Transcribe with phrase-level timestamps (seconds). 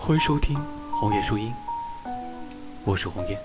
[0.00, 0.56] 欢迎收听
[0.92, 1.52] 红叶书音，
[2.84, 3.38] 我是红叶。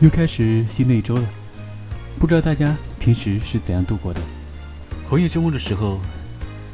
[0.00, 1.26] 又开始新的一周了，
[2.20, 4.20] 不知道大家平时是怎样度过的？
[5.08, 5.98] 红叶周末的时候，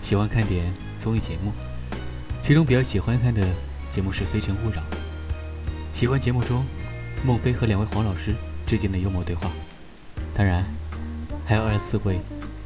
[0.03, 1.53] 喜欢看点综艺节目，
[2.43, 3.47] 其中比较喜欢看的
[3.89, 4.83] 节目是《非诚勿扰》，
[5.95, 6.65] 喜欢节目中
[7.25, 8.35] 孟非和两位黄老师
[8.67, 9.51] 之间的幽默对话，
[10.35, 10.65] 当然
[11.47, 12.19] 还有二十四位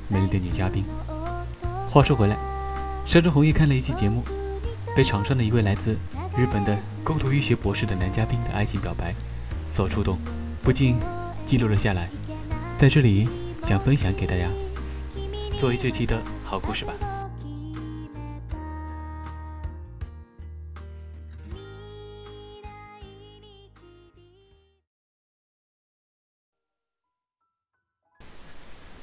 [0.08, 0.84] 美丽的女嘉宾。
[1.94, 2.36] 话说回来，
[3.06, 4.24] 山中红叶看了一期节目，
[4.96, 5.92] 被场上的一位来自
[6.36, 9.14] 日本的构图医学博士的男嘉宾的爱情表白
[9.64, 10.18] 所触动，
[10.60, 10.98] 不禁
[11.46, 12.10] 记录了下来，
[12.76, 13.28] 在这里
[13.62, 14.48] 想分享给大家，
[15.56, 16.92] 作为这期的好故事吧。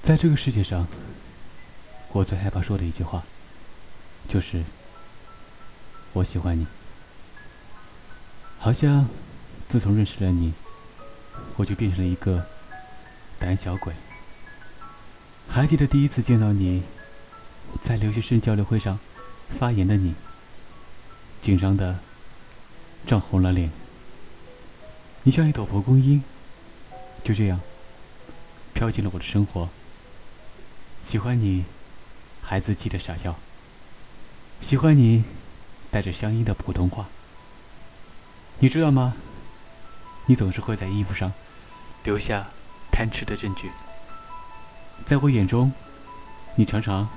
[0.02, 0.86] 在这个世界上，
[2.14, 3.24] 我最害怕说的一句话，
[4.28, 4.64] 就是
[6.14, 6.68] “我喜欢你”。
[8.60, 9.08] 好像
[9.68, 10.54] 自从认识了你，
[11.56, 12.46] 我就变成了一个
[13.40, 13.94] 胆小鬼。
[15.48, 16.84] 还记得第一次见到你，
[17.80, 19.00] 在留学生交流会上
[19.58, 20.14] 发言的你，
[21.42, 22.00] 紧张的
[23.06, 23.72] 涨红了脸。
[25.24, 26.24] 你像一朵蒲公英，
[27.24, 27.62] 就这样
[28.74, 29.70] 飘进了我的生活。
[31.00, 31.66] 喜欢你，
[32.52, 33.38] 孩子气的傻笑。
[34.60, 35.24] 喜欢你，
[35.90, 37.06] 带着乡音的普通话。
[38.60, 39.16] 你知道吗？
[40.26, 41.32] 你总是会在衣服上
[42.04, 42.50] 留下
[42.92, 43.72] 贪吃的证据。
[45.06, 45.72] 在我眼中，
[46.56, 47.08] 你常常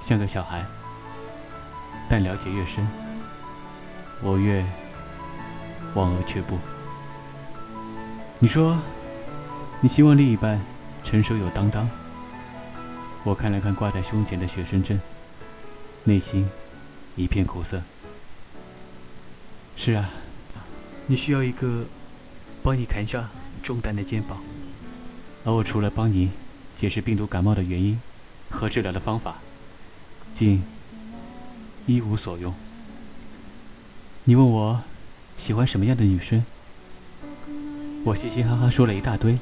[0.00, 0.66] 像个小孩。
[2.10, 2.88] 但了解越深，
[4.20, 4.66] 我越
[5.94, 6.58] 望而却步。
[8.40, 8.76] 你说，
[9.80, 10.60] 你希望另一半
[11.04, 11.88] 成熟有担当。
[13.26, 15.00] 我看了看挂在胸前的学生证，
[16.04, 16.48] 内心
[17.16, 17.82] 一片苦涩。
[19.74, 20.08] 是啊，
[21.08, 21.86] 你需要一个
[22.62, 23.28] 帮你扛下
[23.64, 24.38] 重担的肩膀，
[25.44, 26.30] 而我除了帮你
[26.76, 28.00] 解释病毒感冒的原因
[28.48, 29.38] 和治疗的方法，
[30.32, 30.62] 竟
[31.84, 32.54] 一无所用。
[34.22, 34.80] 你问我
[35.36, 36.46] 喜欢什么样的女生，
[38.04, 39.36] 我嘻嘻哈哈说了一大堆。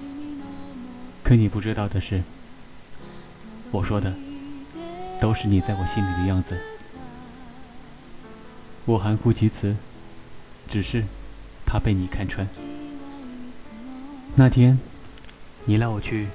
[1.22, 2.22] 可你不知道的是。
[3.74, 4.14] 我说的
[5.20, 6.56] 都是你在我心里的样子，
[8.84, 9.74] 我含糊其辞，
[10.68, 11.02] 只是
[11.66, 12.46] 怕被你看穿。
[14.36, 14.78] 那天，
[15.64, 16.28] 你拉我去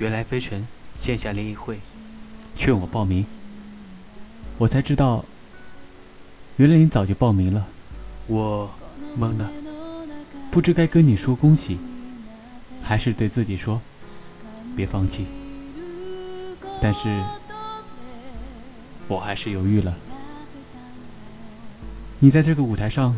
[0.00, 1.80] 原来飞尘线下联谊会，
[2.54, 3.24] 劝我报名，
[4.58, 5.24] 我才知道，
[6.58, 7.68] 原来你早就报名了。
[8.26, 8.70] 我
[9.18, 9.50] 懵了，
[10.50, 11.78] 不知该跟你说恭喜，
[12.82, 13.80] 还是对自己说
[14.76, 15.24] 别放弃。
[16.82, 17.22] 但是，
[19.06, 19.94] 我还是犹豫了。
[22.18, 23.16] 你在这个舞台上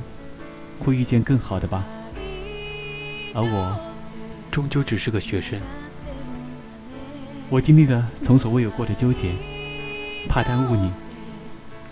[0.78, 1.82] 会遇见更好的吧？
[3.34, 3.80] 而我
[4.50, 5.58] 终究只是个学生。
[7.48, 9.32] 我经历了从所未有过的纠结，
[10.28, 10.92] 怕耽误你，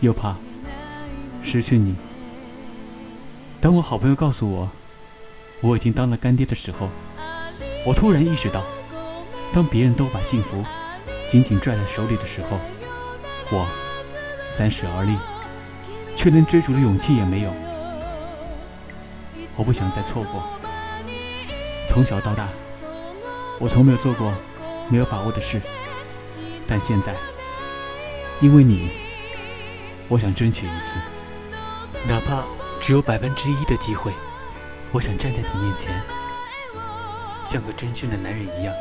[0.00, 0.36] 又怕
[1.42, 1.94] 失去你。
[3.62, 4.70] 当我好朋友告诉我
[5.62, 6.90] 我已经当了干爹的时候，
[7.86, 8.62] 我突然意识到，
[9.54, 10.62] 当别人都把幸福……
[11.32, 12.60] 紧紧拽在手里的时候，
[13.50, 13.66] 我
[14.50, 15.16] 三十而立，
[16.14, 17.50] 却连追逐的勇气也没有。
[19.56, 20.44] 我不想再错过。
[21.88, 22.48] 从小到大，
[23.58, 24.30] 我从没有做过
[24.90, 25.58] 没有把握的事，
[26.66, 27.14] 但现在，
[28.42, 28.90] 因为你，
[30.08, 30.98] 我想争取一次，
[32.06, 32.44] 哪怕
[32.78, 34.12] 只有百分之一的机会，
[34.90, 35.98] 我想站在你面前，
[37.42, 38.74] 像个真正的男人一样，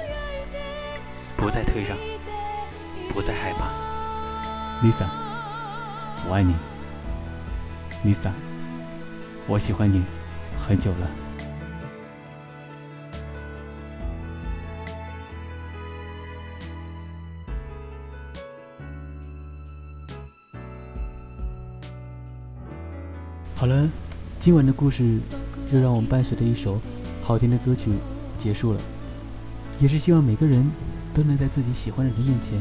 [1.37, 1.97] 不再退让。
[3.11, 3.67] 不再害怕
[4.81, 5.05] ，Lisa，
[6.27, 6.55] 我爱你
[8.05, 8.31] ，Lisa，
[9.47, 10.03] 我喜欢你
[10.57, 11.07] 很久了。
[23.55, 23.87] 好了，
[24.39, 25.19] 今晚的故事
[25.69, 26.81] 就让我们伴随着一首
[27.21, 27.91] 好听的歌曲
[28.37, 28.79] 结束了，
[29.79, 30.71] 也是希望每个人
[31.13, 32.59] 都能在自己喜欢的人面前。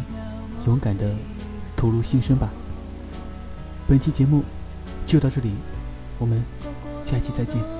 [0.67, 1.15] 勇敢的
[1.77, 2.51] 吐露心声吧。
[3.89, 4.45] 本期节目
[5.07, 5.51] 就到这里，
[6.19, 6.43] 我们
[7.01, 7.80] 下期再见。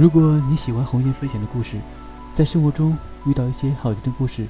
[0.00, 1.78] 如果你喜欢红颜分享的故事，
[2.32, 4.46] 在生活中遇到一些好听的故事，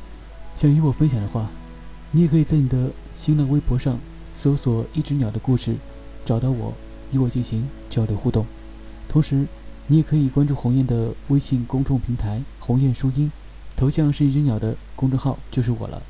[0.54, 1.48] 想与我分享的话，
[2.12, 3.98] 你也可以在你的新浪微博上
[4.30, 5.74] 搜索“一只鸟的故事”，
[6.24, 6.72] 找到我，
[7.10, 8.46] 与我进行交流互动。
[9.08, 9.44] 同时，
[9.88, 13.32] 你也可以关注红艳的微信公众平台“红艳书音”，
[13.76, 16.00] 头像是一只鸟的公众号就是我了。